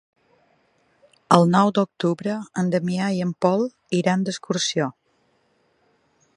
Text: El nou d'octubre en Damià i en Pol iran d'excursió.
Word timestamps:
El 1.35 1.45
nou 1.55 1.69
d'octubre 1.79 2.39
en 2.63 2.73
Damià 2.77 3.11
i 3.19 3.23
en 3.29 3.37
Pol 3.47 3.69
iran 4.01 4.27
d'excursió. 4.29 4.89